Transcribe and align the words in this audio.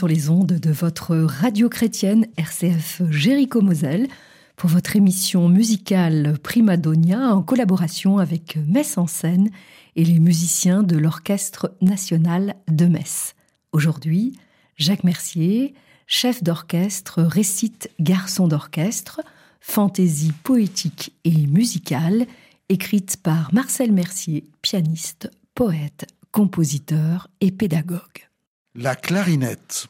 sur 0.00 0.08
les 0.08 0.30
ondes 0.30 0.58
de 0.58 0.70
votre 0.70 1.14
radio 1.14 1.68
chrétienne 1.68 2.26
RCF 2.38 3.02
Jéricho 3.10 3.60
Moselle 3.60 4.08
pour 4.56 4.70
votre 4.70 4.96
émission 4.96 5.46
musicale 5.50 6.38
Primadonia 6.42 7.34
en 7.34 7.42
collaboration 7.42 8.16
avec 8.16 8.56
Metz 8.66 8.96
en 8.96 9.06
scène 9.06 9.50
et 9.96 10.04
les 10.04 10.18
musiciens 10.18 10.82
de 10.82 10.96
l'Orchestre 10.96 11.76
national 11.82 12.54
de 12.68 12.86
Metz. 12.86 13.34
Aujourd'hui, 13.72 14.38
Jacques 14.78 15.04
Mercier, 15.04 15.74
chef 16.06 16.42
d'orchestre, 16.42 17.20
récite 17.20 17.90
Garçon 18.00 18.48
d'orchestre, 18.48 19.20
fantaisie 19.60 20.32
poétique 20.32 21.12
et 21.24 21.46
musicale, 21.46 22.24
écrite 22.70 23.18
par 23.22 23.52
Marcel 23.52 23.92
Mercier, 23.92 24.44
pianiste, 24.62 25.30
poète, 25.54 26.06
compositeur 26.32 27.28
et 27.42 27.50
pédagogue. 27.50 28.29
La 28.74 28.94
clarinette. 28.94 29.88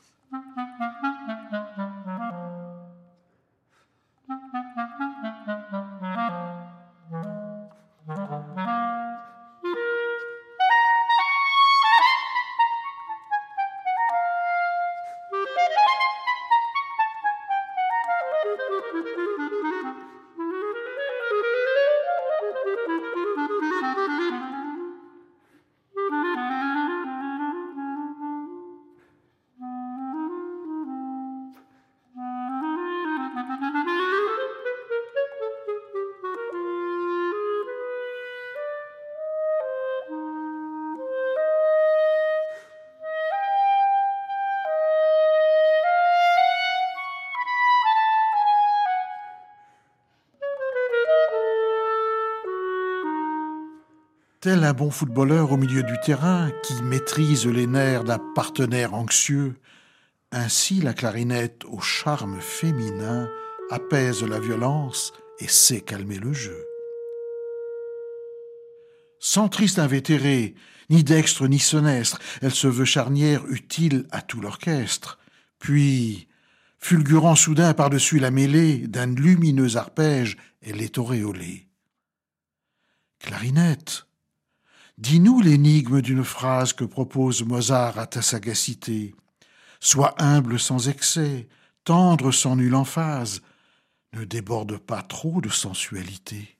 Tel 54.41 54.65
un 54.65 54.73
bon 54.73 54.91
footballeur 54.91 55.53
au 55.53 55.59
milieu 55.59 55.83
du 55.83 56.01
terrain 56.03 56.51
qui 56.63 56.83
maîtrise 56.83 57.47
les 57.47 57.67
nerfs 57.67 58.05
d'un 58.05 58.19
partenaire 58.35 58.95
anxieux, 58.95 59.55
ainsi 60.33 60.81
la 60.81 60.95
clarinette 60.95 61.67
au 61.67 61.79
charme 61.81 62.41
féminin 62.41 63.29
apaise 63.71 64.23
la 64.23 64.41
violence 64.41 65.13
et 65.41 65.47
sait 65.47 65.83
calmer 65.83 66.19
le 66.19 66.33
jeu. 66.33 66.57
Sans 69.19 69.51
triste 69.51 69.79
invétéré, 69.79 70.55
ni 70.89 71.05
dextre 71.05 71.47
ni 71.47 71.59
senestre, 71.59 72.19
elle 72.41 72.55
se 72.55 72.67
veut 72.67 72.87
charnière 72.87 73.47
utile 73.47 74.07
à 74.11 74.23
tout 74.23 74.41
l'orchestre. 74.41 75.19
Puis, 75.59 76.29
fulgurant 76.79 77.37
soudain 77.37 77.75
par-dessus 77.75 78.19
la 78.19 78.31
mêlée 78.31 78.89
d'un 78.89 79.15
lumineux 79.15 79.77
arpège, 79.77 80.39
elle 80.63 80.81
est 80.81 80.97
auréolée. 80.97 81.69
Clarinette, 83.19 84.07
Dis-nous 85.01 85.41
l'énigme 85.41 86.03
d'une 86.03 86.25
phrase 86.25 86.75
que 86.75 86.85
propose 86.85 87.43
Mozart 87.43 87.99
à 87.99 88.07
ta 88.07 88.21
sagacité. 88.21 89.15
Sois 89.81 90.15
humble 90.19 90.61
sans 90.61 90.91
excès, 90.91 91.49
tendre 91.85 92.33
sans 92.33 92.55
nulle 92.55 92.75
emphase, 92.75 93.41
ne 94.13 94.25
déborde 94.25 94.77
pas 94.77 95.01
trop 95.01 95.41
de 95.41 95.49
sensualité. 95.49 96.59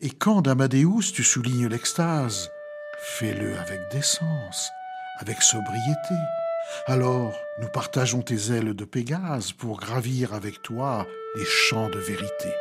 Et 0.00 0.08
quand 0.08 0.40
d'Amadeus 0.40 1.12
tu 1.12 1.22
soulignes 1.22 1.66
l'extase, 1.66 2.48
fais-le 3.02 3.58
avec 3.58 3.78
décence, 3.92 4.70
avec 5.18 5.42
sobriété. 5.42 6.16
Alors 6.86 7.34
nous 7.60 7.68
partageons 7.68 8.22
tes 8.22 8.52
ailes 8.52 8.72
de 8.72 8.84
Pégase 8.86 9.52
pour 9.52 9.78
gravir 9.78 10.32
avec 10.32 10.62
toi 10.62 11.06
les 11.36 11.44
champs 11.44 11.90
de 11.90 11.98
vérité. 11.98 12.54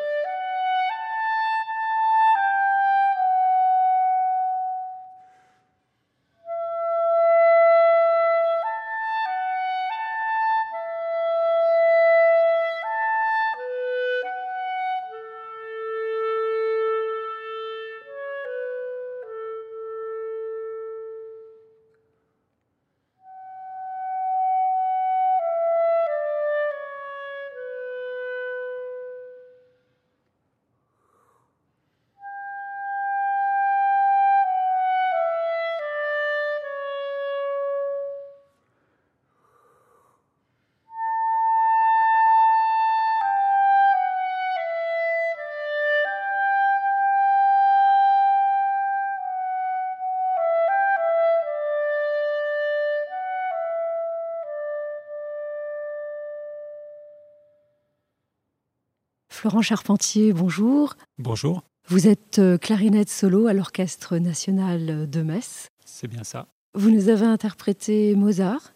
Florent 59.41 59.63
Charpentier, 59.63 60.33
bonjour. 60.33 60.93
Bonjour. 61.17 61.63
Vous 61.87 62.07
êtes 62.07 62.37
euh, 62.37 62.59
clarinette 62.59 63.09
solo 63.09 63.47
à 63.47 63.53
l'Orchestre 63.53 64.19
national 64.19 65.09
de 65.09 65.21
Metz. 65.23 65.69
C'est 65.83 66.07
bien 66.07 66.23
ça. 66.23 66.45
Vous 66.75 66.91
nous 66.91 67.09
avez 67.09 67.25
interprété 67.25 68.13
Mozart 68.13 68.71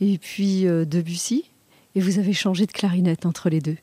et 0.00 0.18
puis 0.18 0.66
euh, 0.66 0.84
Debussy, 0.84 1.50
et 1.94 2.00
vous 2.02 2.18
avez 2.18 2.34
changé 2.34 2.66
de 2.66 2.72
clarinette 2.72 3.24
entre 3.24 3.48
les 3.48 3.62
deux. 3.62 3.78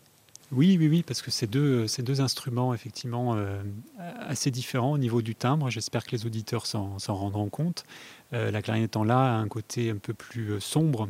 Oui, 0.51 0.77
oui, 0.79 0.87
oui, 0.87 1.01
parce 1.01 1.23
que 1.23 1.31
c'est 1.31 1.49
deux, 1.49 1.87
ces 1.87 2.03
deux 2.03 2.21
instruments 2.21 2.75
effectivement 2.75 3.33
euh, 3.33 3.63
assez 3.97 4.51
différents 4.51 4.91
au 4.91 4.99
niveau 4.99 5.23
du 5.23 5.33
timbre. 5.33 5.71
J'espère 5.71 6.03
que 6.03 6.11
les 6.11 6.27
auditeurs 6.27 6.67
s'en, 6.67 6.99
rendront 7.07 7.49
compte. 7.49 7.85
la 8.31 8.61
clarinette 8.61 8.97
en 8.97 9.03
La 9.03 9.17
a 9.17 9.37
un 9.39 9.47
côté 9.47 9.89
un 9.89 9.97
peu 9.97 10.13
plus 10.13 10.61
sombre, 10.61 11.09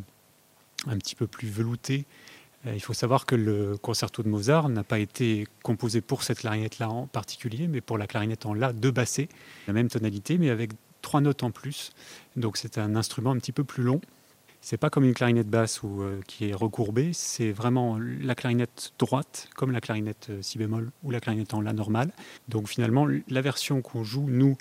un 0.86 0.96
petit 0.96 1.14
peu 1.14 1.26
plus 1.26 1.50
velouté, 1.50 2.06
il 2.66 2.80
faut 2.80 2.92
savoir 2.92 3.24
que 3.24 3.34
le 3.34 3.78
concerto 3.78 4.22
de 4.22 4.28
Mozart 4.28 4.68
n'a 4.68 4.84
pas 4.84 4.98
été 4.98 5.46
composé 5.62 6.00
pour 6.02 6.22
cette 6.22 6.40
clarinette-là 6.40 6.90
en 6.90 7.06
particulier, 7.06 7.68
mais 7.68 7.80
pour 7.80 7.96
la 7.96 8.06
clarinette 8.06 8.44
en 8.44 8.52
La 8.52 8.72
de 8.72 8.90
bassé, 8.90 9.28
la 9.66 9.72
même 9.72 9.88
tonalité, 9.88 10.36
mais 10.36 10.50
avec 10.50 10.72
trois 11.00 11.22
notes 11.22 11.42
en 11.42 11.50
plus. 11.50 11.92
Donc 12.36 12.58
c'est 12.58 12.76
un 12.76 12.96
instrument 12.96 13.30
un 13.30 13.38
petit 13.38 13.52
peu 13.52 13.64
plus 13.64 13.82
long. 13.82 14.00
C'est 14.60 14.76
pas 14.76 14.90
comme 14.90 15.04
une 15.04 15.14
clarinette 15.14 15.48
basse 15.48 15.82
ou, 15.82 16.02
euh, 16.02 16.20
qui 16.26 16.50
est 16.50 16.54
recourbée, 16.54 17.12
c'est 17.14 17.50
vraiment 17.50 17.98
la 17.98 18.34
clarinette 18.34 18.92
droite, 18.98 19.48
comme 19.56 19.72
la 19.72 19.80
clarinette 19.80 20.26
euh, 20.28 20.42
si 20.42 20.58
bémol 20.58 20.90
ou 21.02 21.10
la 21.10 21.18
clarinette 21.18 21.54
en 21.54 21.62
la 21.62 21.72
normale. 21.72 22.12
Donc 22.48 22.68
finalement, 22.68 23.06
la 23.06 23.40
version 23.40 23.80
qu'on 23.80 24.04
joue, 24.04 24.26
nous, 24.28 24.58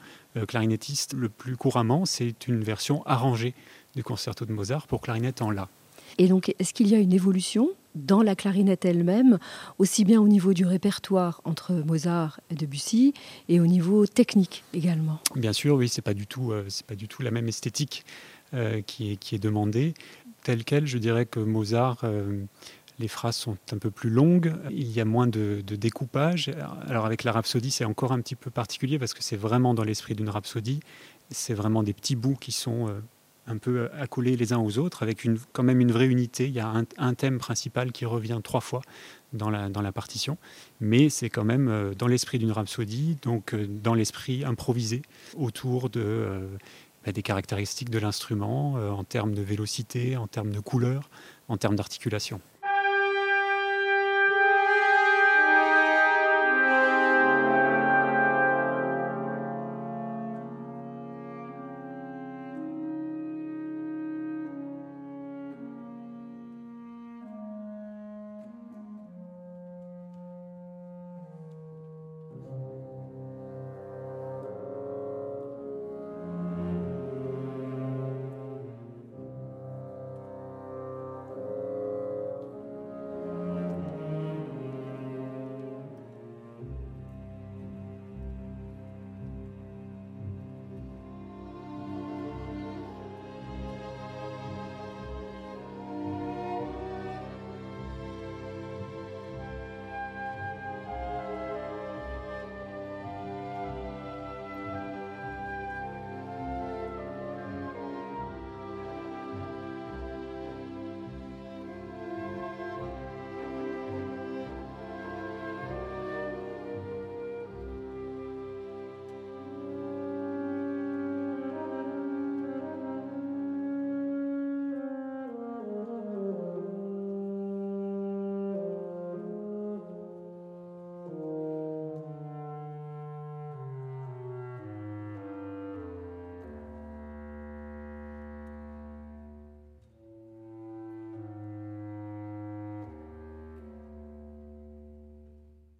clarinettistes, 0.48 1.16
le 1.16 1.28
plus 1.28 1.58
couramment, 1.58 2.06
c'est 2.06 2.48
une 2.48 2.64
version 2.64 3.04
arrangée 3.06 3.54
du 3.96 4.04
concerto 4.04 4.46
de 4.46 4.54
Mozart 4.54 4.88
pour 4.88 5.02
clarinette 5.02 5.42
en 5.42 5.52
la. 5.52 5.68
Et 6.18 6.28
donc, 6.28 6.54
est-ce 6.60 6.74
qu'il 6.74 6.88
y 6.88 6.96
a 6.96 6.98
une 6.98 7.14
évolution 7.14 7.70
dans 8.00 8.22
la 8.22 8.36
clarinette 8.36 8.86
elle-même, 8.86 9.38
aussi 9.78 10.06
bien 10.06 10.22
au 10.22 10.28
niveau 10.28 10.54
du 10.54 10.66
répertoire 10.66 11.42
entre 11.44 11.74
Mozart 11.74 12.40
et 12.50 12.56
Debussy, 12.56 13.14
et 13.48 13.60
au 13.60 13.68
niveau 13.68 14.06
technique 14.06 14.64
également 14.74 15.20
Bien 15.36 15.54
sûr, 15.54 15.76
oui, 15.76 15.90
c'est 15.90 16.02
pas 16.02 16.12
euh, 16.12 16.68
pas 16.88 16.96
du 16.96 17.08
tout 17.08 17.22
la 17.22 17.32
même 17.32 17.48
esthétique 17.48 18.06
euh, 18.54 18.82
qui, 18.82 19.12
est, 19.12 19.16
qui 19.16 19.36
est 19.36 19.40
demandée. 19.40 19.94
Telle 20.44 20.64
quelle, 20.64 20.88
je 20.88 20.98
dirais 20.98 21.26
que 21.26 21.40
Mozart, 21.40 22.00
euh, 22.04 22.44
les 22.98 23.08
phrases 23.08 23.36
sont 23.36 23.58
un 23.72 23.78
peu 23.78 23.92
plus 23.92 24.10
longues, 24.10 24.54
il 24.72 24.92
y 24.92 25.00
a 25.00 25.06
moins 25.06 25.28
de 25.28 25.62
découpage. 25.62 26.52
Alors 26.88 27.06
avec 27.06 27.24
la 27.24 27.32
rhapsodie, 27.32 27.72
c'est 27.72 27.86
encore 27.86 28.12
un 28.12 28.20
petit 28.20 28.36
peu 28.36 28.50
particulier 28.50 29.00
parce 29.00 29.14
que 29.14 29.24
c'est 29.24 29.38
vraiment 29.38 29.74
dans 29.74 29.84
l'esprit 29.84 30.16
d'une 30.16 30.30
rhapsodie. 30.30 30.82
C'est 31.32 31.54
vraiment 31.54 31.84
des 31.84 31.94
petits 31.94 32.16
bouts 32.16 32.36
qui 32.36 32.52
sont 32.52 32.88
un 33.50 33.58
peu 33.58 33.90
accolés 34.00 34.38
les 34.38 34.54
uns 34.54 34.60
aux 34.60 34.78
autres, 34.78 35.04
avec 35.04 35.28
quand 35.52 35.64
même 35.64 35.82
une 35.82 35.92
vraie 35.92 36.08
unité. 36.08 36.48
Il 36.48 36.54
y 36.54 36.60
a 36.60 36.72
un, 36.98 37.14
thème 37.14 37.40
principal 37.40 37.92
qui 37.92 38.06
revient 38.06 38.40
trois 38.44 38.62
fois 38.62 38.82
dans 39.34 39.50
la, 39.50 39.92
partition, 39.92 40.38
mais 40.80 41.10
c'est 41.10 41.30
quand 41.30 41.44
même 41.44 41.68
euh, 41.68 41.94
dans 41.96 42.08
l'esprit 42.08 42.40
d'une 42.40 42.52
rhapsodie, 42.52 43.18
donc 43.22 43.54
euh, 43.54 43.68
dans 43.68 43.94
l'esprit 43.94 44.44
improvisé 44.46 45.02
autour 45.36 45.90
euh, 45.96 46.48
bah, 47.06 47.12
des 47.12 47.24
caractéristiques 47.24 47.90
de 47.90 48.00
l'instrument 48.00 48.74
en 48.74 49.04
termes 49.04 49.34
de 49.34 49.42
vélocité, 49.42 50.16
en 50.16 50.28
termes 50.28 50.52
de 50.52 50.60
couleur, 50.60 51.10
en 51.48 51.58
termes 51.58 51.76
d'articulation. 51.76 52.40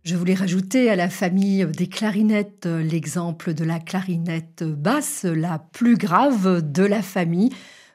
Je 0.10 0.16
voulais 0.16 0.34
rajouter 0.34 0.90
à 0.90 0.96
la 0.96 1.08
famille 1.08 1.68
des 1.68 1.86
clarinettes 1.86 2.66
l'exemple 2.66 3.54
de 3.54 3.64
la 3.64 3.80
clarinette 3.80 4.64
basse, 4.64 5.24
la 5.24 5.60
plus 5.60 5.98
grave 5.98 6.64
de 6.64 6.82
la 6.82 7.04
famille. 7.04 7.52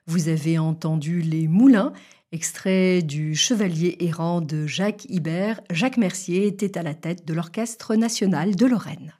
Vous 0.06 0.28
avez 0.28 0.56
entendu 0.56 1.22
les 1.22 1.48
moulins, 1.48 1.92
extrait 2.30 3.02
du 3.02 3.34
Chevalier 3.34 3.96
errant 3.98 4.40
de 4.40 4.64
Jacques 4.64 5.06
Ibert. 5.08 5.60
Jacques 5.72 5.96
Mercier 5.96 6.46
était 6.46 6.78
à 6.78 6.84
la 6.84 6.94
tête 6.94 7.26
de 7.26 7.34
l'Orchestre 7.34 7.96
national 7.96 8.54
de 8.54 8.66
Lorraine. 8.66 9.14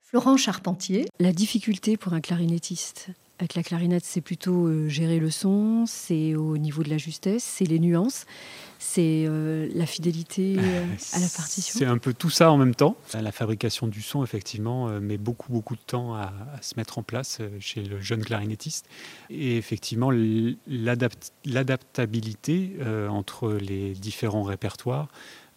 Florent 0.00 0.38
Charpentier. 0.38 1.04
La 1.20 1.34
difficulté 1.34 1.98
pour 1.98 2.14
un 2.14 2.22
clarinettiste 2.22 3.10
avec 3.42 3.54
la 3.56 3.64
clarinette, 3.64 4.04
c'est 4.04 4.20
plutôt 4.20 4.68
euh, 4.68 4.88
gérer 4.88 5.18
le 5.18 5.28
son, 5.28 5.82
c'est 5.88 6.36
au 6.36 6.56
niveau 6.58 6.84
de 6.84 6.90
la 6.90 6.96
justesse, 6.96 7.42
c'est 7.42 7.64
les 7.64 7.80
nuances, 7.80 8.24
c'est 8.78 9.24
euh, 9.26 9.68
la 9.74 9.84
fidélité 9.84 10.54
euh, 10.58 10.84
à 11.12 11.18
la 11.18 11.26
partition. 11.26 11.76
C'est 11.76 11.86
un 11.86 11.98
peu 11.98 12.14
tout 12.14 12.30
ça 12.30 12.52
en 12.52 12.56
même 12.56 12.76
temps. 12.76 12.96
La 13.14 13.32
fabrication 13.32 13.88
du 13.88 14.00
son, 14.00 14.22
effectivement, 14.22 14.86
met 15.00 15.18
beaucoup, 15.18 15.50
beaucoup 15.50 15.74
de 15.74 15.80
temps 15.84 16.14
à, 16.14 16.32
se 16.60 16.74
mettre 16.76 16.98
en 16.98 17.02
place 17.02 17.40
chez 17.58 17.82
le 17.82 18.00
jeune 18.00 18.24
clarinettiste. 18.24 18.86
Et 19.28 19.56
effectivement, 19.56 20.12
l'adaptabilité 20.68 22.76
entre 23.08 23.54
les 23.54 23.94
différents 23.94 24.44
répertoires 24.44 25.08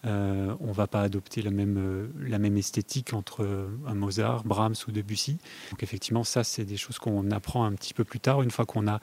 euh, 0.05 0.53
on 0.59 0.67
ne 0.67 0.73
va 0.73 0.87
pas 0.87 1.01
adopter 1.01 1.41
la 1.41 1.51
même, 1.51 1.77
euh, 1.77 2.57
esthétique 2.57 3.13
entre 3.13 3.43
euh, 3.43 3.67
un 3.87 3.95
Mozart, 3.95 4.43
Brahms 4.43 4.75
ou 4.87 4.91
Debussy. 4.91 5.37
Donc 5.71 5.83
effectivement, 5.83 6.23
ça, 6.23 6.43
c'est 6.43 6.65
des 6.65 6.77
choses 6.77 6.99
qu'on 6.99 7.31
apprend 7.31 7.65
un 7.65 7.73
petit 7.73 7.93
peu 7.93 8.03
plus 8.03 8.19
tard, 8.19 8.41
une 8.41 8.51
fois 8.51 8.65
qu'on 8.65 8.87
a 8.87 8.99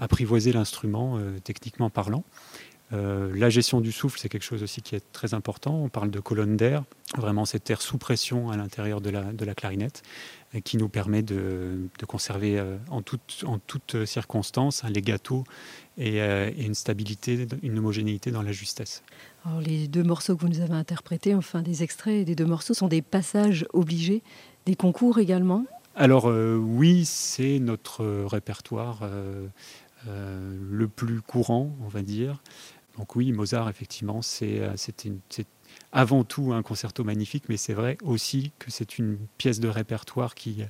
apprivoisé 0.00 0.52
l'instrument, 0.52 1.20
techniquement 1.44 1.88
parlant. 1.88 2.24
la 2.90 3.48
gestion 3.48 3.80
du 3.80 3.92
souffle, 3.92 4.18
c'est 4.18 4.28
quelque 4.28 4.42
chose 4.42 4.64
aussi 4.64 4.82
qui 4.82 4.96
est 4.96 5.12
très 5.12 5.34
important. 5.34 5.72
On 5.72 5.88
parle 5.88 6.10
de 6.10 6.18
colonne 6.18 6.56
d'air, 6.56 6.82
vraiment 7.16 7.44
cet 7.44 7.70
air 7.70 7.80
sous 7.80 7.96
pression 7.96 8.50
à 8.50 8.56
l'intérieur 8.56 9.00
de 9.00 9.10
la, 9.10 9.54
clarinette, 9.54 10.02
qui 10.64 10.78
nous 10.78 10.88
permet 10.88 11.22
de, 11.22 11.88
conserver 12.08 12.60
en 12.90 13.02
toutes 13.02 13.44
en 13.46 13.60
toute 13.60 14.04
circonstance 14.04 14.82
un 14.82 14.90
legato 14.90 15.44
et, 15.96 16.18
une 16.58 16.74
stabilité, 16.74 17.46
une 17.62 17.78
homogénéité 17.78 18.32
dans 18.32 18.42
la 18.42 18.50
justesse. 18.50 19.04
Les 19.60 19.88
deux 19.88 20.04
morceaux 20.04 20.36
que 20.36 20.42
vous 20.42 20.48
nous 20.48 20.60
avez 20.60 20.74
interprétés, 20.74 21.34
enfin 21.34 21.62
des 21.62 21.82
extraits 21.82 22.24
des 22.24 22.34
deux 22.34 22.46
morceaux, 22.46 22.74
sont 22.74 22.88
des 22.88 23.02
passages 23.02 23.66
obligés, 23.72 24.22
des 24.66 24.76
concours 24.76 25.18
également 25.18 25.64
Alors 25.96 26.28
euh, 26.28 26.56
oui, 26.56 27.04
c'est 27.04 27.58
notre 27.58 28.04
répertoire 28.24 29.00
euh, 29.02 29.46
euh, 30.06 30.56
le 30.70 30.86
plus 30.88 31.20
courant, 31.20 31.74
on 31.84 31.88
va 31.88 32.02
dire. 32.02 32.40
Donc 32.98 33.16
oui, 33.16 33.32
Mozart, 33.32 33.68
effectivement, 33.68 34.22
c'est 34.22 34.60
avant 35.90 36.24
tout 36.24 36.52
un 36.52 36.62
concerto 36.62 37.02
magnifique, 37.02 37.44
mais 37.48 37.56
c'est 37.56 37.72
vrai 37.72 37.96
aussi 38.04 38.52
que 38.58 38.70
c'est 38.70 38.98
une 38.98 39.16
pièce 39.38 39.58
de 39.58 39.68
répertoire 39.68 40.34
qui 40.34 40.66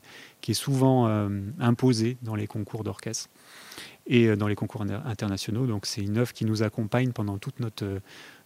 est 0.46 0.54
souvent 0.54 1.08
imposée 1.58 2.16
dans 2.22 2.36
les 2.36 2.46
concours 2.46 2.84
d'orchestre 2.84 3.28
et 4.06 4.36
dans 4.36 4.46
les 4.46 4.54
concours 4.54 4.82
internationaux. 4.82 5.66
Donc 5.66 5.84
c'est 5.84 6.02
une 6.02 6.18
œuvre 6.18 6.32
qui 6.32 6.44
nous 6.44 6.62
accompagne 6.62 7.10
pendant 7.10 7.38
toute 7.38 7.58
notre 7.58 8.00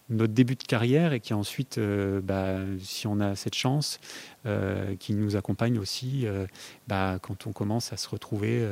notre 0.09 0.33
début 0.33 0.55
de 0.55 0.63
carrière 0.63 1.13
et 1.13 1.19
qui 1.19 1.33
ensuite, 1.33 1.77
euh, 1.77 2.21
bah, 2.21 2.59
si 2.79 3.07
on 3.07 3.19
a 3.19 3.35
cette 3.35 3.55
chance, 3.55 3.99
euh, 4.45 4.95
qui 4.95 5.13
nous 5.13 5.35
accompagne 5.35 5.79
aussi 5.79 6.25
euh, 6.25 6.45
bah, 6.87 7.19
quand 7.21 7.47
on 7.47 7.51
commence 7.51 7.91
à 7.93 7.97
se 7.97 8.07
retrouver 8.07 8.65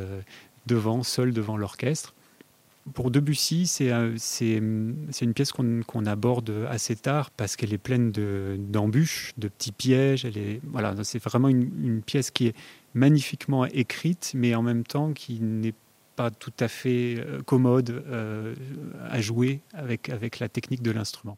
devant, 0.66 1.04
seul 1.04 1.34
devant 1.34 1.58
l'orchestre. 1.58 2.14
Pour 2.94 3.10
Debussy, 3.10 3.66
c'est 3.66 3.90
une 3.90 5.34
pièce 5.34 5.52
qu'on 5.52 6.06
aborde 6.06 6.68
assez 6.70 6.96
tard 6.96 7.32
parce 7.32 7.56
qu'elle 7.56 7.74
est 7.74 7.80
pleine 7.80 8.12
d'embûches, 8.12 9.34
de, 9.38 9.48
petits 9.48 9.72
pièges. 9.72 10.24
Elle 10.26 10.60
voilà, 10.70 10.94
c'est 11.04 11.22
vraiment 11.24 11.48
une, 11.48 11.72
une, 11.84 12.02
pièce 12.04 12.30
qui 12.30 12.48
est 12.48 12.56
magnifiquement 12.94 13.66
écrite, 13.66 14.34
mais 14.36 14.54
en 14.54 14.62
même 14.62 14.84
temps 14.84 15.14
qui 15.14 15.40
n'est 15.42 15.74
pas 16.16 16.32
tout 16.32 16.54
à 16.60 16.68
fait 16.68 17.16
euh, 17.18 17.42
commode 17.42 17.90
euh, 18.08 18.56
à 19.10 19.22
jouer 19.22 19.62
avec, 19.74 20.10
avec 20.10 20.40
la 20.40 20.50
technique 20.50 20.82
de 20.82 20.92
l'instrument. 20.92 21.38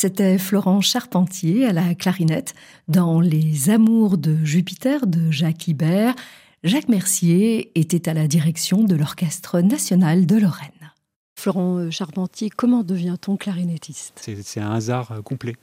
C'était 0.00 0.38
Florent 0.38 0.80
Charpentier 0.80 1.66
à 1.66 1.72
la 1.72 1.92
clarinette 1.96 2.54
dans 2.86 3.20
Les 3.20 3.68
Amours 3.68 4.16
de 4.16 4.36
Jupiter 4.44 5.08
de 5.08 5.32
Jacques 5.32 5.66
Ibert. 5.66 6.14
Jacques 6.62 6.88
Mercier 6.88 7.72
était 7.74 8.08
à 8.08 8.14
la 8.14 8.28
direction 8.28 8.84
de 8.84 8.94
l'Orchestre 8.94 9.60
national 9.60 10.24
de 10.24 10.36
Lorraine. 10.36 10.92
Florent 11.36 11.90
Charpentier, 11.90 12.48
comment 12.48 12.84
devient-on 12.84 13.36
clarinettiste? 13.36 14.20
C'est 14.20 14.60
un 14.60 14.70
hasard 14.70 15.10
euh, 15.10 15.20
complet. 15.20 15.56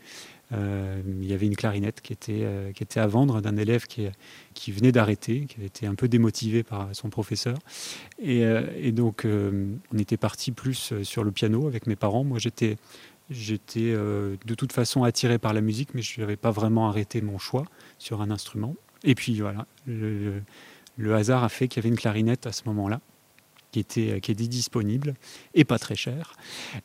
Euh, 0.51 1.01
il 1.21 1.27
y 1.27 1.33
avait 1.33 1.47
une 1.47 1.55
clarinette 1.55 2.01
qui 2.01 2.11
était, 2.11 2.41
euh, 2.43 2.73
qui 2.73 2.83
était 2.83 2.99
à 2.99 3.07
vendre 3.07 3.41
d'un 3.41 3.55
élève 3.55 3.87
qui, 3.87 4.07
qui 4.53 4.73
venait 4.73 4.91
d'arrêter, 4.91 5.45
qui 5.45 5.55
avait 5.57 5.67
été 5.67 5.87
un 5.87 5.95
peu 5.95 6.09
démotivé 6.09 6.63
par 6.63 6.89
son 6.91 7.09
professeur. 7.09 7.57
Et, 8.21 8.43
et 8.77 8.91
donc, 8.91 9.25
on 9.25 9.97
était 9.97 10.17
parti 10.17 10.51
plus 10.51 10.93
sur 11.03 11.23
le 11.23 11.31
piano 11.31 11.67
avec 11.67 11.87
mes 11.87 11.95
parents. 11.95 12.23
Moi, 12.23 12.37
j'étais 12.37 12.77
J'étais 13.29 13.91
euh, 13.91 14.35
de 14.45 14.53
toute 14.53 14.71
façon 14.71 15.03
attiré 15.03 15.39
par 15.39 15.53
la 15.53 15.61
musique, 15.61 15.95
mais 15.95 16.01
je 16.01 16.21
n'avais 16.21 16.37
pas 16.37 16.51
vraiment 16.51 16.89
arrêté 16.89 17.21
mon 17.21 17.39
choix 17.39 17.65
sur 17.97 18.21
un 18.21 18.29
instrument. 18.29 18.75
Et 19.03 19.15
puis 19.15 19.39
voilà, 19.39 19.65
le, 19.87 20.43
hasard 21.13 21.43
a 21.43 21.49
fait 21.49 21.67
qu'il 21.67 21.77
y 21.77 21.81
avait 21.81 21.89
une 21.89 21.99
clarinette 21.99 22.45
à 22.45 22.51
ce 22.51 22.63
moment-là, 22.67 23.01
qui 23.71 23.79
était, 23.79 24.21
qui 24.21 24.31
était 24.31 24.47
disponible 24.47 25.15
et 25.55 25.63
pas 25.63 25.79
très 25.79 25.95
chère. 25.95 26.35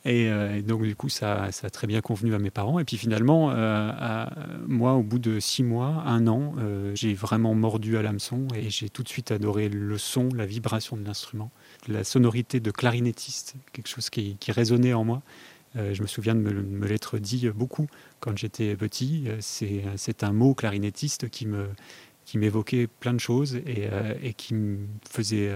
Et, 0.07 0.29
euh, 0.31 0.63
donc 0.63 0.83
du 0.83 0.97
coup, 0.97 1.11
ça, 1.11 1.53
ça, 1.53 1.67
a 1.67 1.71
très 1.71 1.87
bien 1.87 2.01
convenu 2.01 2.35
à 2.35 2.39
mes 2.39 2.51
parents. 2.51 2.79
Et 2.79 2.85
puis 2.85 2.97
finalement, 2.97 3.51
euh, 3.51 4.25
moi, 4.67 4.95
au 4.95 5.03
bout 5.03 5.19
de 5.19 5.41
six 5.41 5.63
mois, 5.63 6.03
un 6.07 6.27
an, 6.27 6.55
j'ai 6.95 7.13
vraiment 7.13 7.55
mordu 7.55 7.99
à 7.99 8.03
l'hameçon 8.03 8.47
et 8.55 8.71
j'ai 8.71 8.89
tout 8.89 9.03
de 9.03 9.09
suite 9.11 9.31
adoré 9.31 9.69
le 9.69 9.99
son, 9.99 10.31
la 10.35 10.47
vibration 10.47 10.97
de 10.97 11.05
l'instrument, 11.05 11.51
la 11.87 12.03
sonorité 12.03 12.61
de 12.61 12.71
clarinettiste, 12.71 13.57
quelque 13.73 13.89
chose 13.89 14.09
qui, 14.09 14.37
qui 14.39 14.53
résonnait 14.53 14.95
en 14.95 15.05
moi. 15.05 15.23
Euh, 15.77 15.95
je 15.95 16.03
me 16.03 16.07
souviens 16.07 16.35
de 16.35 16.41
me, 16.41 16.87
l'être 16.87 17.19
dit 17.19 17.49
beaucoup 17.51 17.87
quand 18.19 18.37
j'étais 18.37 18.77
petit. 18.77 19.25
Euh, 19.29 19.39
c'est 19.97 20.25
un 20.25 20.33
mot 20.33 20.55
clarinettiste 20.55 21.29
qui 21.29 21.47
me 21.47 21.69
qui 22.27 22.39
m'évoquait 22.39 22.87
plein 22.87 23.13
de 23.13 23.19
choses 23.19 23.57
et, 23.57 23.89
euh, 23.91 24.15
et, 24.23 24.35
qui 24.35 24.55
me 24.55 24.79
faisait 25.09 25.51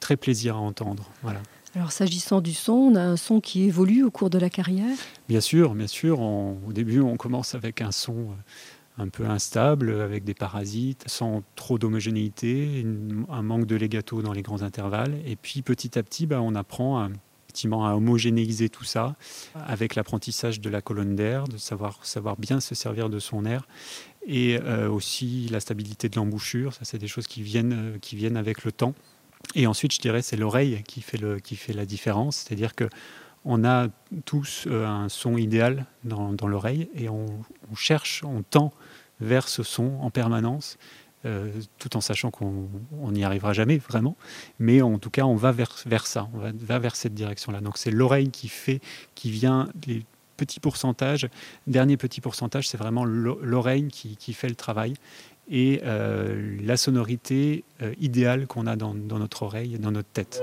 très 0.00 0.16
plaisir 0.16 0.56
à 0.56 0.58
entendre. 0.58 1.10
Voilà. 1.22 1.42
Alors 1.74 1.92
s'agissant 1.92 2.40
du 2.40 2.54
son, 2.54 2.72
on 2.72 2.94
a 2.94 3.02
un 3.02 3.16
son 3.18 3.40
qui 3.40 3.64
évolue 3.64 4.04
au 4.04 4.10
cours 4.10 4.30
de 4.30 4.38
la 4.38 4.48
carrière? 4.48 4.96
Bien 5.28 5.42
sûr, 5.42 5.74
bien 5.74 5.86
sûr. 5.86 6.20
au 6.20 6.72
début, 6.72 7.00
on 7.00 7.18
commence 7.18 7.54
avec 7.54 7.82
un 7.82 7.92
son 7.92 8.28
un 8.96 9.08
peu 9.08 9.26
instable, 9.26 10.00
avec 10.00 10.24
des 10.24 10.34
parasites, 10.34 11.04
sans 11.06 11.42
trop 11.54 11.78
d'homogénéité, 11.78 12.86
un 13.28 13.42
manque 13.42 13.66
de 13.66 13.76
legato 13.76 14.22
dans 14.22 14.32
les 14.32 14.42
grands 14.42 14.62
intervalles. 14.62 15.20
Et 15.26 15.36
puis 15.36 15.62
petit 15.62 15.98
à 15.98 16.02
petit, 16.02 16.26
bah, 16.26 16.40
on 16.40 16.54
apprend 16.54 16.98
à, 16.98 17.08
à 17.66 17.94
homogénéiser 17.96 18.68
tout 18.68 18.84
ça 18.84 19.16
avec 19.54 19.94
l'apprentissage 19.94 20.60
de 20.60 20.70
la 20.70 20.82
colonne 20.82 21.16
d'air, 21.16 21.48
de 21.48 21.56
savoir, 21.56 22.04
savoir 22.04 22.36
bien 22.36 22.60
se 22.60 22.74
servir 22.74 23.10
de 23.10 23.18
son 23.18 23.44
air 23.44 23.66
et 24.26 24.58
euh, 24.62 24.88
aussi 24.88 25.48
la 25.50 25.60
stabilité 25.60 26.08
de 26.08 26.16
l'embouchure. 26.16 26.74
Ça, 26.74 26.80
c'est 26.84 26.98
des 26.98 27.08
choses 27.08 27.26
qui 27.26 27.42
viennent, 27.42 27.94
euh, 27.94 27.98
qui 27.98 28.16
viennent 28.16 28.36
avec 28.36 28.64
le 28.64 28.72
temps. 28.72 28.94
Et 29.54 29.66
ensuite, 29.66 29.94
je 29.94 30.00
dirais, 30.00 30.20
c'est 30.22 30.36
l'oreille 30.36 30.82
qui 30.86 31.00
fait, 31.00 31.18
qui 31.42 31.56
fait 31.56 31.72
la 31.72 31.86
différence. 31.86 32.36
C'est-à-dire 32.36 32.74
que 32.74 32.88
on 33.44 33.64
a 33.64 33.88
tous 34.24 34.64
euh, 34.66 34.86
un 34.86 35.08
son 35.08 35.36
idéal 35.36 35.86
dans, 36.04 36.34
l'oreille 36.46 36.88
et 36.94 37.08
on, 37.08 37.26
cherche, 37.74 38.22
on 38.24 38.42
tend 38.42 38.72
vers 39.20 39.48
ce 39.48 39.62
son 39.62 39.98
en 40.00 40.10
permanence. 40.10 40.76
Euh, 41.26 41.50
tout 41.78 41.96
en 41.96 42.00
sachant 42.00 42.30
qu'on 42.30 42.68
n'y 43.10 43.24
arrivera 43.24 43.52
jamais 43.52 43.78
vraiment. 43.78 44.16
Mais 44.60 44.82
en 44.82 44.98
tout 44.98 45.10
cas, 45.10 45.24
on 45.24 45.34
va 45.34 45.50
vers, 45.50 45.74
vers 45.84 46.06
ça, 46.06 46.28
on 46.32 46.38
va, 46.38 46.78
vers 46.78 46.94
cette 46.94 47.14
direction-là. 47.14 47.60
Donc 47.60 47.76
c'est 47.76 47.90
l'oreille 47.90 48.30
qui 48.30 48.46
fait, 48.46 48.80
qui 49.16 49.32
vient, 49.32 49.68
les 49.88 50.04
petits 50.36 50.60
pourcentages, 50.60 51.28
dernier 51.66 51.96
petit 51.96 52.20
pourcentage, 52.20 52.68
c'est 52.68 52.78
vraiment 52.78 53.04
l'oreille 53.04 53.88
qui, 53.88 54.32
fait 54.32 54.48
le 54.48 54.54
travail 54.54 54.94
et 55.50 55.80
euh, 55.84 56.56
la 56.62 56.76
sonorité 56.76 57.64
euh, 57.82 57.94
idéale 57.98 58.46
qu'on 58.46 58.68
a 58.68 58.76
dans, 58.76 58.94
dans 58.94 59.18
notre 59.18 59.42
oreille, 59.42 59.76
dans 59.80 59.90
notre 59.90 60.10
tête. 60.10 60.40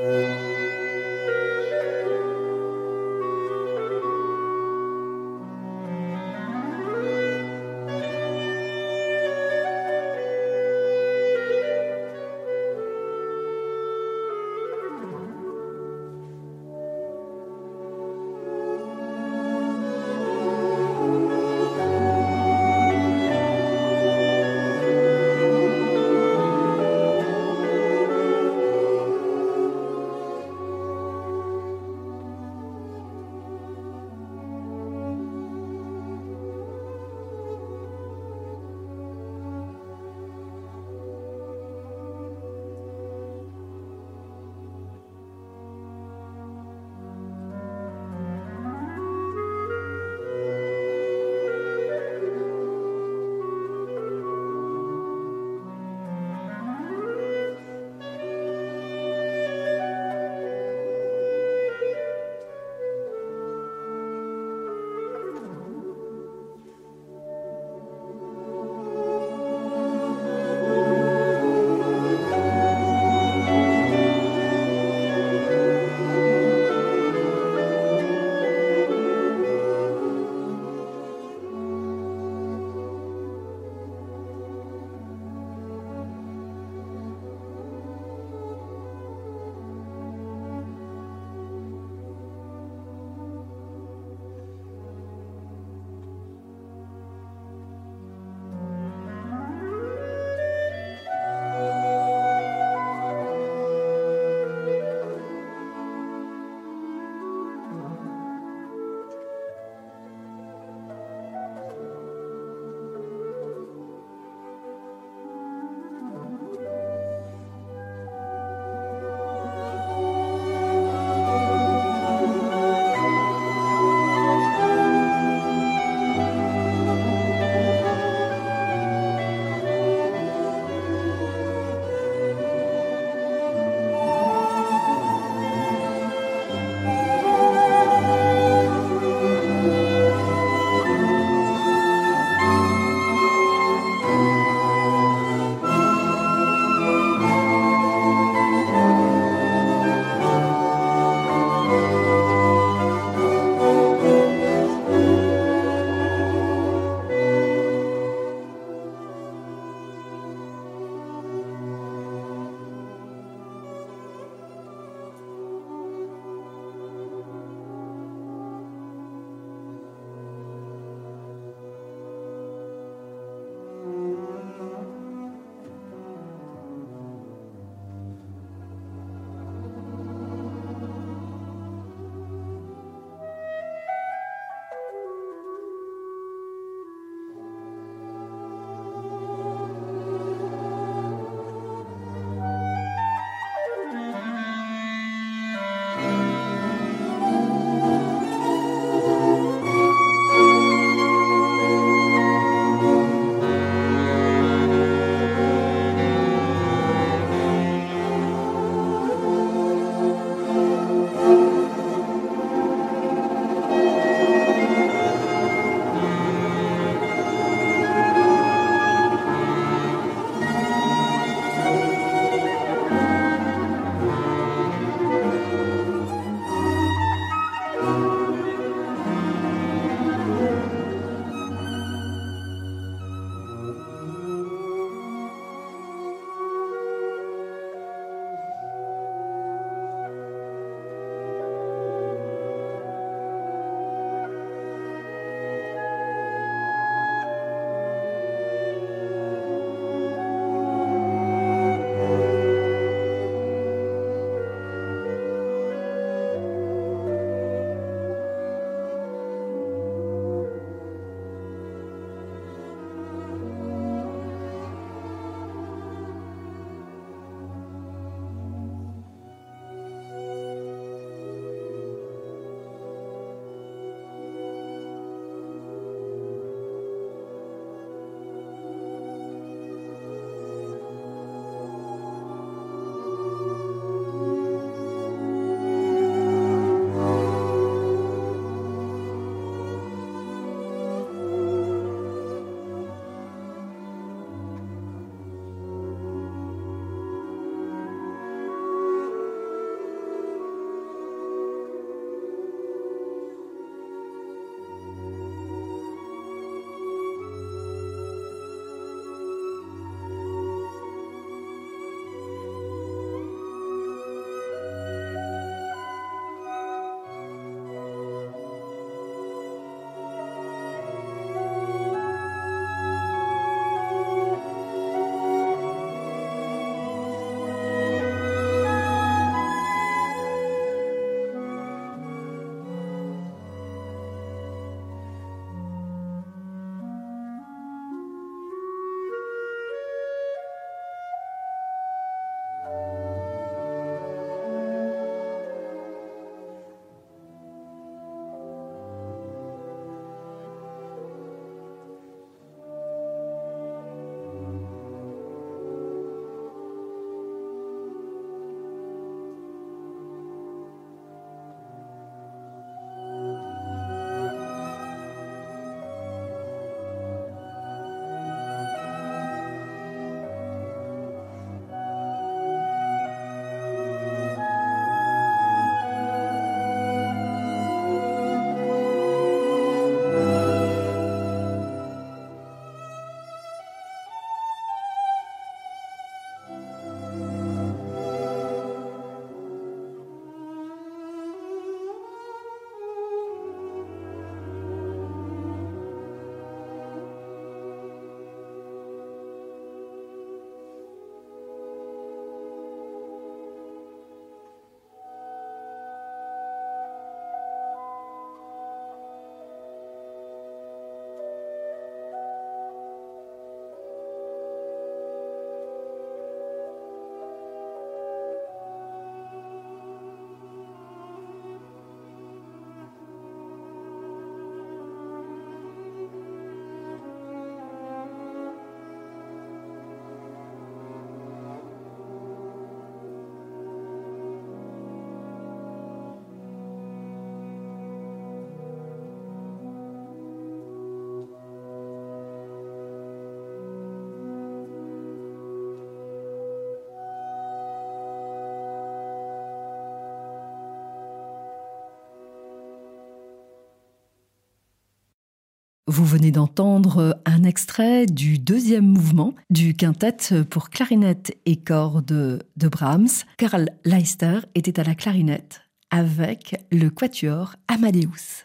Vous 455.96 456.04
venez 456.04 456.32
d'entendre 456.32 457.22
un 457.24 457.44
extrait 457.46 458.06
du 458.06 458.38
deuxième 458.38 458.86
mouvement 458.86 459.34
du 459.50 459.76
quintet 459.76 460.44
pour 460.50 460.70
clarinette 460.70 461.38
et 461.46 461.56
cordes 461.56 462.44
de 462.58 462.68
Brahms. 462.68 463.24
Karl 463.38 463.70
Leister 463.86 464.40
était 464.56 464.78
à 464.78 464.84
la 464.84 464.94
clarinette 464.94 465.62
avec 465.92 466.62
le 466.70 466.90
quatuor 466.90 467.56
Amadeus. 467.70 468.44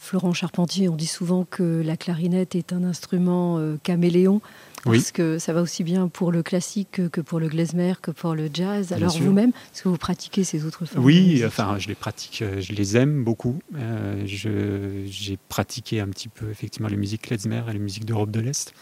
Florent 0.00 0.32
Charpentier, 0.32 0.88
on 0.88 0.94
dit 0.94 1.08
souvent 1.08 1.44
que 1.44 1.82
la 1.84 1.96
clarinette 1.96 2.54
est 2.54 2.72
un 2.72 2.84
instrument 2.84 3.58
euh, 3.58 3.76
caméléon, 3.82 4.40
parce 4.84 5.12
que 5.12 5.38
ça 5.38 5.52
va 5.52 5.62
aussi 5.62 5.84
bien 5.84 6.08
pour 6.08 6.32
le 6.32 6.42
classique 6.42 7.02
que 7.10 7.20
pour 7.20 7.40
le 7.40 7.48
klezmer, 7.48 7.94
que 8.00 8.10
pour 8.10 8.34
le 8.34 8.48
jazz. 8.52 8.92
Alors 8.92 9.16
vous-même, 9.16 9.50
est-ce 9.72 9.82
que 9.82 9.88
vous 9.88 9.96
pratiquez 9.96 10.44
ces 10.44 10.64
autres 10.64 10.84
formes 10.84 11.04
Oui, 11.04 11.42
enfin, 11.46 11.78
je 11.78 11.88
les 11.88 11.94
pratique, 11.94 12.42
euh, 12.42 12.60
je 12.60 12.72
les 12.72 12.96
aime 12.96 13.24
beaucoup. 13.24 13.60
Euh, 13.76 14.22
j'ai 14.24 15.38
pratiqué 15.48 16.00
un 16.00 16.08
petit 16.08 16.28
peu 16.28 16.50
effectivement 16.50 16.88
les 16.88 16.96
musiques 16.96 17.22
klezmer 17.22 17.62
et 17.68 17.72
les 17.72 17.78
musiques 17.78 18.04
d'Europe 18.04 18.30
de 18.30 18.40
l'Est, 18.40 18.74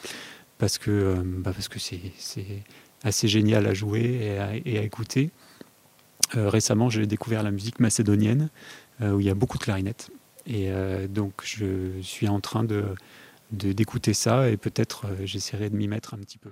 parce 0.59 0.79
que 0.79 1.17
bah, 1.25 1.53
parce 1.55 1.69
que 1.69 1.79
c'est 1.79 2.01
assez 3.05 3.29
génial 3.29 3.67
à 3.67 3.75
jouer 3.75 4.61
et 4.65 4.79
à, 4.79 4.83
écouter. 4.83 5.31
récemment, 6.35 6.91
j'ai 6.91 7.07
découvert 7.07 7.43
la 7.43 7.51
musique 7.51 7.79
macédonienne, 7.81 8.51
où 9.01 9.21
il 9.21 9.27
y 9.27 9.31
a 9.31 9.35
beaucoup 9.35 9.59
de 9.59 9.63
clarinettes. 9.63 10.11
Et 10.49 10.71
euh, 10.71 11.07
donc, 11.07 11.43
je 11.45 12.01
suis 12.01 12.27
en 12.27 12.41
train 12.41 12.65
de 12.65 12.85
d'écouter 13.51 14.15
ça 14.15 14.49
et 14.49 14.57
peut-être 14.57 15.07
euh, 15.07 15.25
j'essaierai 15.25 15.71
de 15.71 15.77
m'y 15.77 15.89
mettre 15.89 16.15
un 16.15 16.19
petit 16.19 16.39
peu. 16.39 16.51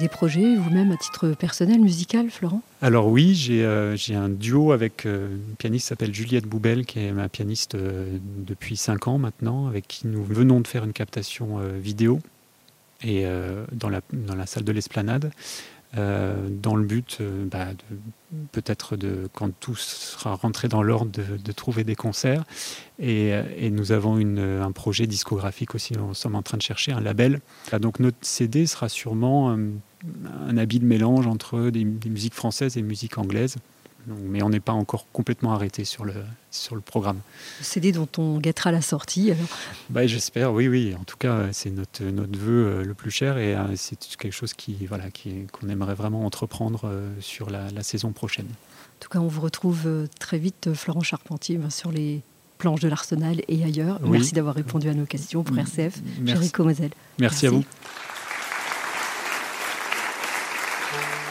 Des 0.00 0.08
projets 0.08 0.56
vous-même 0.56 0.90
à 0.90 0.96
titre 0.96 1.28
personnel, 1.28 1.80
musical, 1.80 2.30
Florent? 2.30 2.62
Alors 2.82 3.06
oui, 3.08 3.34
j'ai 3.34 3.64
euh, 3.64 3.96
un 4.10 4.28
duo 4.28 4.72
avec 4.72 5.06
euh, 5.06 5.28
une 5.36 5.56
pianiste 5.56 5.84
qui 5.84 5.88
s'appelle 5.88 6.14
Juliette 6.14 6.46
Boubel, 6.46 6.86
qui 6.86 7.00
est 7.00 7.12
ma 7.12 7.28
pianiste 7.28 7.74
euh, 7.74 8.18
depuis 8.46 8.76
5 8.76 9.08
ans 9.08 9.18
maintenant, 9.18 9.68
avec 9.68 9.86
qui 9.86 10.06
nous 10.06 10.24
venons 10.24 10.60
de 10.60 10.66
faire 10.66 10.84
une 10.84 10.92
captation 10.92 11.58
vidéo 11.78 12.20
et 13.02 13.24
dans, 13.72 13.88
la, 13.88 14.00
dans 14.12 14.34
la 14.34 14.46
salle 14.46 14.64
de 14.64 14.72
l'esplanade. 14.72 15.30
Euh, 15.98 16.48
dans 16.48 16.76
le 16.76 16.84
but 16.84 17.18
euh, 17.20 17.46
bah, 17.46 17.66
peut-être 18.52 18.94
de, 18.94 19.28
quand 19.34 19.50
tout 19.58 19.74
sera 19.74 20.36
rentré 20.36 20.68
dans 20.68 20.84
l'ordre, 20.84 21.10
de, 21.10 21.52
trouver 21.52 21.82
des 21.82 21.96
concerts. 21.96 22.44
Et, 23.00 23.30
et 23.58 23.70
nous 23.70 23.90
avons 23.90 24.16
une, 24.16 24.38
un 24.38 24.70
projet 24.70 25.08
discographique 25.08 25.74
aussi, 25.74 25.94
nous 25.94 26.14
sommes 26.14 26.36
en 26.36 26.42
train 26.42 26.58
de 26.58 26.62
chercher 26.62 26.92
un 26.92 27.00
label. 27.00 27.40
donc 27.80 27.98
notre 27.98 28.18
CD 28.20 28.66
sera 28.66 28.88
sûrement 28.88 29.56
un, 30.48 30.56
habile 30.56 30.84
mélange 30.84 31.26
entre 31.26 31.70
des, 31.70 31.84
des 31.84 32.08
musiques 32.08 32.34
françaises 32.34 32.76
et 32.76 32.82
musiques 32.82 33.18
anglaises 33.18 33.56
mais 34.06 34.42
on 34.42 34.48
n'est 34.48 34.60
pas 34.60 34.72
encore 34.72 35.06
complètement 35.12 35.52
arrêté 35.52 35.84
sur 35.84 36.04
le, 36.04 36.14
sur 36.50 36.74
le 36.74 36.80
programme. 36.80 37.20
CD 37.60 37.92
dont 37.92 38.08
on 38.18 38.38
guettera 38.38 38.72
la 38.72 38.82
sortie 38.82 39.30
alors 39.30 39.46
bah, 39.90 40.06
J'espère, 40.06 40.52
oui, 40.52 40.68
oui. 40.68 40.94
En 40.98 41.04
tout 41.04 41.16
cas, 41.16 41.48
c'est 41.52 41.70
notre, 41.70 42.04
notre 42.04 42.38
vœu 42.38 42.66
euh, 42.66 42.84
le 42.84 42.94
plus 42.94 43.10
cher 43.10 43.38
et 43.38 43.54
euh, 43.54 43.76
c'est 43.76 43.98
quelque 44.16 44.32
chose 44.32 44.54
qui, 44.54 44.86
voilà, 44.86 45.04
qu'on 45.52 45.68
aimerait 45.68 45.94
vraiment 45.94 46.24
entreprendre 46.24 46.82
euh, 46.84 47.10
sur 47.20 47.50
la, 47.50 47.68
saison 47.82 48.12
prochaine. 48.12 48.46
En 48.46 49.00
tout 49.00 49.08
cas, 49.08 49.20
on 49.20 49.26
vous 49.26 49.40
retrouve 49.40 50.06
très 50.18 50.38
vite, 50.38 50.74
Florent 50.74 51.00
Charpentier, 51.00 51.58
sur 51.70 51.90
les 51.90 52.20
planches 52.58 52.80
de 52.80 52.88
l'Arsenal 52.88 53.40
et 53.48 53.64
ailleurs. 53.64 53.98
Merci 54.02 54.34
d'avoir 54.34 54.54
répondu 54.54 54.88
à 54.90 54.94
nos 54.94 55.06
questions 55.06 55.42
pour 55.42 55.56
RCF. 55.56 56.00
Merci. 56.20 56.52
Merci, 56.52 56.90
Merci 57.18 57.46
à 57.46 57.50
vous. 57.50 57.64
Thank 60.92 61.24
you. 61.24 61.29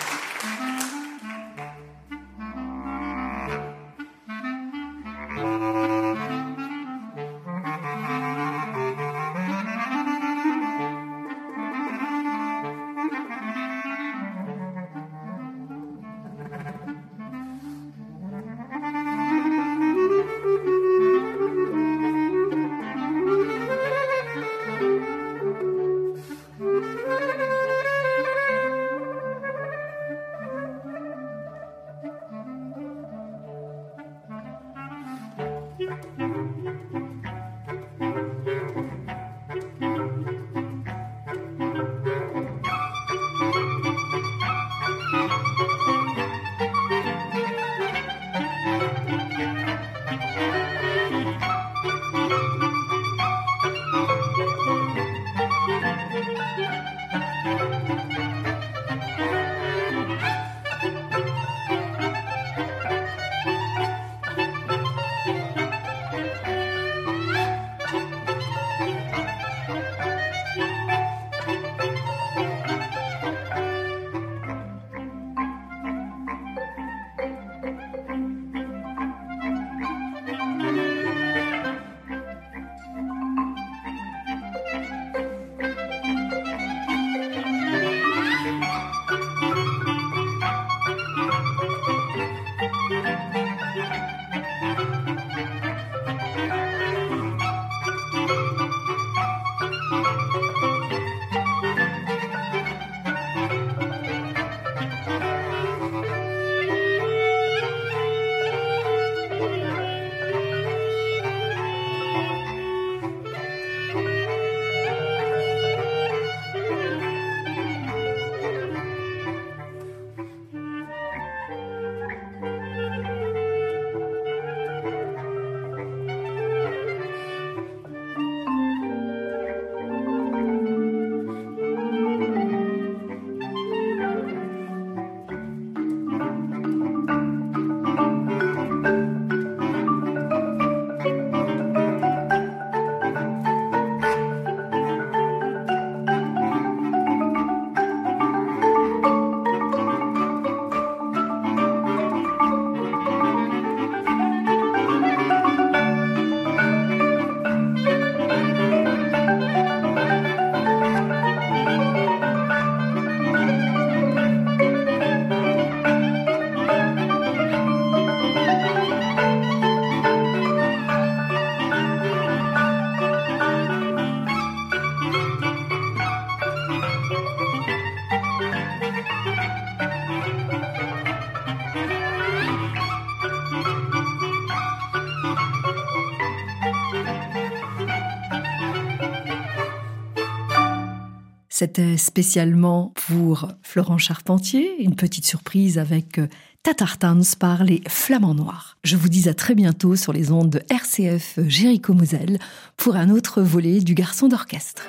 C'était 191.59 191.97
spécialement 191.97 192.93
pour 192.95 193.49
Florent 193.63 193.97
Charpentier, 193.97 194.81
une 194.81 194.95
petite 194.95 195.25
surprise 195.25 195.77
avec 195.77 196.21
Tatartans 196.63 197.35
par 197.37 197.65
les 197.65 197.81
Flamands 197.85 198.33
Noirs. 198.33 198.77
Je 198.85 198.95
vous 198.95 199.09
dis 199.09 199.27
à 199.27 199.33
très 199.33 199.55
bientôt 199.55 199.97
sur 199.97 200.13
les 200.13 200.31
ondes 200.31 200.51
de 200.51 200.61
RCF 200.69 201.37
Jéricho 201.49 201.93
Moselle 201.93 202.39
pour 202.77 202.95
un 202.95 203.09
autre 203.09 203.41
volet 203.41 203.81
du 203.81 203.93
Garçon 203.93 204.29
d'orchestre. 204.29 204.83